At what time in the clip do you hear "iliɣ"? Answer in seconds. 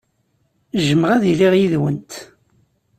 1.31-1.53